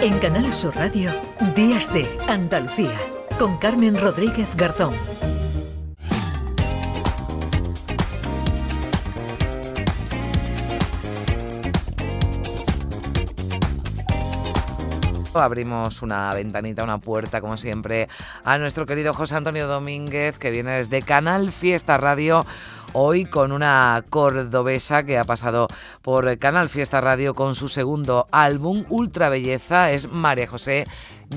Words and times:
En 0.00 0.16
Canal 0.20 0.54
Sur 0.54 0.76
Radio, 0.76 1.10
Días 1.56 1.92
de 1.92 2.08
Andalucía, 2.28 2.96
con 3.36 3.58
Carmen 3.58 4.00
Rodríguez 4.00 4.54
Garzón. 4.54 4.94
Abrimos 15.34 16.02
una 16.02 16.32
ventanita, 16.32 16.84
una 16.84 16.98
puerta, 16.98 17.40
como 17.40 17.56
siempre, 17.56 18.08
a 18.44 18.58
nuestro 18.58 18.86
querido 18.86 19.12
José 19.12 19.34
Antonio 19.34 19.66
Domínguez, 19.66 20.38
que 20.38 20.50
viene 20.50 20.76
desde 20.76 21.02
Canal 21.02 21.50
Fiesta 21.50 21.96
Radio 21.96 22.46
hoy 22.92 23.24
con 23.24 23.52
una 23.52 24.04
cordobesa 24.10 25.04
que 25.04 25.18
ha 25.18 25.24
pasado 25.24 25.68
por 26.02 26.38
Canal 26.38 26.68
Fiesta 26.68 27.00
Radio 27.00 27.34
con 27.34 27.54
su 27.54 27.68
segundo 27.68 28.26
álbum, 28.30 28.84
Ultra 28.88 29.28
Belleza, 29.28 29.90
es 29.90 30.10
María 30.10 30.46
José 30.46 30.86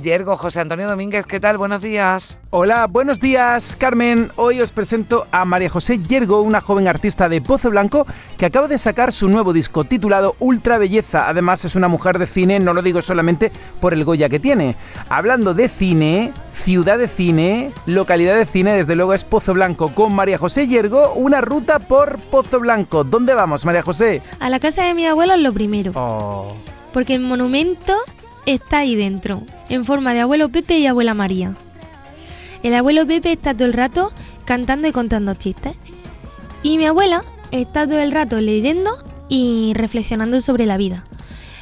Yergo. 0.02 0.38
José 0.38 0.62
Antonio 0.62 0.88
Domínguez, 0.88 1.26
¿qué 1.26 1.40
tal? 1.40 1.58
Buenos 1.58 1.82
días. 1.82 2.38
Hola, 2.50 2.88
buenos 2.88 3.20
días, 3.20 3.76
Carmen. 3.76 4.32
Hoy 4.36 4.62
os 4.62 4.72
presento 4.72 5.28
a 5.32 5.46
María 5.46 5.70
José 5.70 6.00
Yergo, 6.00 6.42
una 6.42 6.62
joven 6.62 6.88
artista 6.88 7.30
de 7.30 7.42
Pozo 7.42 7.70
Blanco 7.70 8.06
que 8.38 8.46
acaba 8.46 8.68
de 8.68 8.78
sacar 8.78 9.12
su 9.12 9.30
nuevo 9.30 9.54
disco 9.54 9.84
titulado 9.84 10.36
Ultra 10.40 10.78
Belleza. 10.78 11.28
Además, 11.28 11.66
es 11.66 11.76
una 11.76 11.88
mujer 11.88 12.20
de 12.20 12.28
cine, 12.28 12.60
no 12.60 12.74
lo 12.74 12.82
digo 12.82 13.02
solamente 13.02 13.52
por 13.80 13.94
el 13.94 14.04
Goya 14.04 14.30
que 14.30 14.40
tiene. 14.40 14.76
Hablando 15.10 15.54
de 15.54 15.70
cine, 15.70 16.34
ciudad 16.54 16.98
de 16.98 17.08
cine, 17.08 17.72
localidad 17.86 18.36
de 18.36 18.46
cine, 18.46 18.74
desde 18.74 18.96
luego 18.96 19.14
es 19.14 19.24
Pozo 19.24 19.54
Blanco. 19.54 19.94
Con 19.94 20.14
María 20.14 20.38
José 20.38 20.68
Yergo, 20.68 21.14
una 21.14 21.42
ruta 21.42 21.80
por 21.80 22.18
Pozo 22.20 22.60
Blanco. 22.60 23.04
¿Dónde 23.04 23.34
vamos, 23.34 23.66
María 23.66 23.82
José? 23.82 24.22
A 24.40 24.50
la 24.50 24.60
casa 24.60 24.84
de 24.84 24.94
mi 24.94 25.06
abuelo 25.06 25.34
es 25.34 25.42
lo 25.42 25.54
primero. 25.54 25.92
Oh. 25.96 26.54
Porque 26.94 27.16
el 27.16 27.22
monumento 27.22 27.96
está 28.54 28.80
ahí 28.80 28.96
dentro, 28.96 29.44
en 29.70 29.86
forma 29.86 30.14
de 30.14 30.22
abuelo 30.22 30.50
Pepe 30.50 30.80
y 30.80 30.88
abuela 30.88 31.14
María. 31.14 31.56
El 32.64 32.74
abuelo 32.76 33.06
Pepe 33.08 33.32
está 33.32 33.54
todo 33.54 33.66
el 33.66 33.74
rato 33.74 34.12
cantando 34.46 34.88
y 34.88 34.92
contando 34.92 35.34
chistes. 35.34 35.76
Y 36.64 36.78
mi 36.78 36.86
abuela 36.86 37.24
está 37.52 37.88
todo 37.88 38.00
el 38.00 38.12
rato 38.12 38.40
leyendo 38.40 38.92
y 39.30 39.74
reflexionando 39.76 40.42
sobre 40.42 40.66
la 40.66 40.78
vida. 40.78 41.06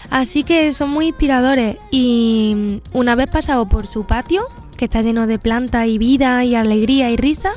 Así 0.09 0.43
que 0.43 0.73
son 0.73 0.89
muy 0.89 1.07
inspiradores 1.07 1.77
y 1.91 2.81
una 2.93 3.15
vez 3.15 3.27
pasado 3.27 3.69
por 3.69 3.85
su 3.85 4.05
patio, 4.05 4.47
que 4.75 4.85
está 4.85 5.01
lleno 5.01 5.27
de 5.27 5.39
plantas 5.39 5.87
y 5.87 5.97
vida 5.97 6.43
y 6.43 6.55
alegría 6.55 7.11
y 7.11 7.17
risa, 7.17 7.53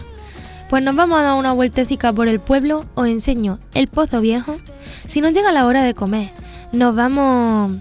pues 0.68 0.82
nos 0.82 0.94
vamos 0.94 1.18
a 1.18 1.22
dar 1.22 1.38
una 1.38 1.52
vueltecita 1.52 2.12
por 2.12 2.28
el 2.28 2.40
pueblo, 2.40 2.84
os 2.94 3.06
enseño 3.06 3.58
el 3.74 3.88
pozo 3.88 4.20
viejo. 4.20 4.56
Si 5.06 5.20
nos 5.20 5.32
llega 5.32 5.52
la 5.52 5.66
hora 5.66 5.82
de 5.82 5.94
comer, 5.94 6.30
nos 6.72 6.94
vamos 6.94 7.80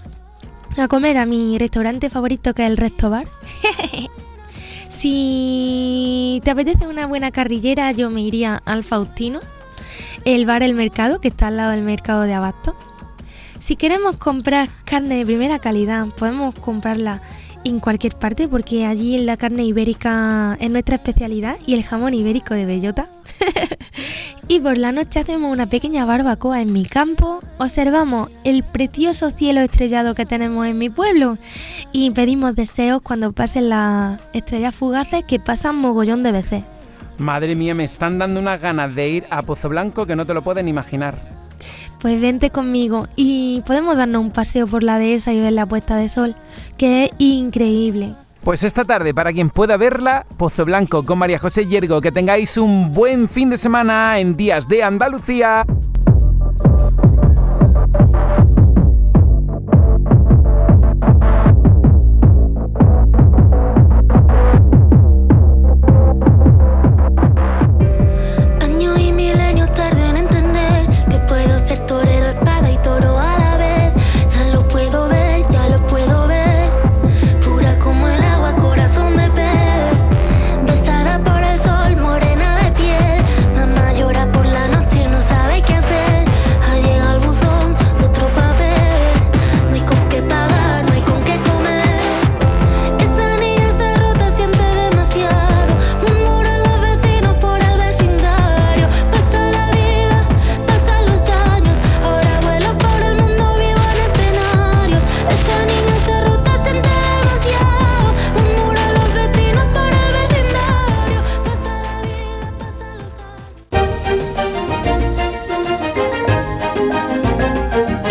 a 0.78 0.88
comer 0.88 1.18
a 1.18 1.26
mi 1.26 1.58
restaurante 1.58 2.10
favorito 2.10 2.54
que 2.54 2.64
es 2.64 2.72
el 2.72 2.78
Resto 2.78 3.10
Bar. 3.10 3.28
si 4.88 6.42
te 6.44 6.52
apetece 6.52 6.88
una 6.88 7.06
buena 7.08 7.32
carrillera, 7.32 7.92
yo 7.92 8.10
me 8.10 8.22
iría 8.22 8.62
al 8.66 8.84
Faustino, 8.84 9.42
el 10.26 10.46
bar 10.46 10.64
El 10.64 10.74
Mercado, 10.74 11.20
que 11.20 11.28
está 11.28 11.48
al 11.48 11.58
lado 11.58 11.72
del 11.72 11.82
mercado 11.82 12.24
de 12.24 12.34
Abasto. 12.34 12.76
Si 13.60 13.76
queremos 13.76 14.18
comprar 14.18 14.70
carne 14.86 15.18
de 15.18 15.26
primera 15.26 15.60
calidad, 15.60 16.08
podemos 16.08 16.56
comprarla 16.56 17.22
en 17.64 17.80
cualquier 17.80 18.16
parte 18.16 18.48
porque 18.48 18.86
allí 18.86 19.18
la 19.20 19.38
carne 19.38 19.64
ibérica 19.66 20.58
es 20.60 20.70
nuestra 20.72 20.96
especialidad 20.96 21.58
y 21.68 21.76
el 21.76 21.84
jamón 21.84 22.14
ibérico 22.14 22.54
de 22.54 22.66
bellota. 22.66 23.06
y 24.52 24.60
por 24.60 24.78
la 24.78 24.92
noche 24.92 25.22
hacemos 25.22 25.50
una 25.50 25.68
pequeña 25.68 26.04
barbacoa 26.04 26.62
en 26.62 26.74
mi 26.74 26.84
campo, 26.84 27.40
observamos 27.58 28.30
el 28.44 28.64
precioso 28.64 29.30
cielo 29.30 29.62
estrellado 29.62 30.14
que 30.14 30.26
tenemos 30.26 30.68
en 30.68 30.78
mi 30.78 30.90
pueblo 30.90 31.38
y 31.94 32.12
pedimos 32.12 32.54
deseos 32.54 33.02
cuando 33.02 33.32
pasen 33.32 33.70
las 33.70 34.20
estrellas 34.34 34.76
fugaces 34.76 35.24
que 35.24 35.40
pasan 35.40 35.78
mogollón 35.78 36.22
de 36.22 36.34
veces. 36.34 36.64
Madre 37.18 37.56
mía, 37.56 37.74
me 37.74 37.86
están 37.86 38.20
dando 38.20 38.42
unas 38.42 38.60
ganas 38.60 38.94
de 38.94 39.08
ir 39.08 39.26
a 39.30 39.42
Pozo 39.42 39.70
Blanco 39.70 40.06
que 40.06 40.18
no 40.18 40.26
te 40.26 40.34
lo 40.34 40.42
pueden 40.42 40.68
imaginar. 40.68 41.18
Pues 42.02 42.20
vente 42.20 42.50
conmigo 42.50 43.08
y 43.16 43.64
podemos 43.66 43.96
darnos 43.96 44.22
un 44.22 44.32
paseo 44.32 44.68
por 44.68 44.84
la 44.84 45.00
dehesa 45.00 45.32
y 45.32 45.40
ver 45.40 45.54
la 45.54 45.66
puesta 45.66 45.96
de 45.96 46.10
sol, 46.10 46.36
que 46.78 47.06
es 47.06 47.12
increíble. 47.20 48.16
Pues 48.44 48.64
esta 48.64 48.86
tarde, 48.86 49.14
para 49.14 49.32
quien 49.32 49.52
pueda 49.52 49.78
verla, 49.78 50.26
Pozo 50.38 50.66
Blanco 50.66 51.06
con 51.06 51.20
María 51.20 51.38
José 51.38 51.68
Yergo, 51.68 52.02
que 52.02 52.12
tengáis 52.12 52.58
un 52.58 52.92
buen 52.92 53.30
fin 53.30 53.52
de 53.52 53.58
semana 53.58 54.18
en 54.18 54.36
Días 54.36 54.68
de 54.68 54.82
Andalucía. 54.82 55.64